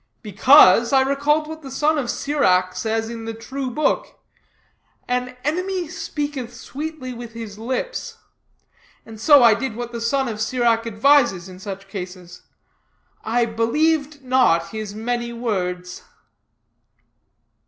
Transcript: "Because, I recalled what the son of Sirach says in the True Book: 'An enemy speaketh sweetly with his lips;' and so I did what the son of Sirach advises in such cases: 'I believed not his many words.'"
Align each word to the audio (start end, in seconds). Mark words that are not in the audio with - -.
"Because, 0.23 0.91
I 0.91 1.01
recalled 1.01 1.45
what 1.47 1.61
the 1.61 1.69
son 1.69 1.99
of 1.99 2.09
Sirach 2.09 2.73
says 2.75 3.07
in 3.07 3.25
the 3.25 3.35
True 3.35 3.69
Book: 3.69 4.19
'An 5.07 5.37
enemy 5.43 5.89
speaketh 5.89 6.55
sweetly 6.55 7.13
with 7.13 7.33
his 7.33 7.59
lips;' 7.59 8.17
and 9.05 9.21
so 9.21 9.43
I 9.43 9.53
did 9.53 9.75
what 9.75 9.91
the 9.91 10.01
son 10.01 10.27
of 10.27 10.41
Sirach 10.41 10.87
advises 10.87 11.47
in 11.47 11.59
such 11.59 11.87
cases: 11.87 12.41
'I 13.23 13.45
believed 13.45 14.23
not 14.23 14.69
his 14.69 14.95
many 14.95 15.31
words.'" 15.33 16.01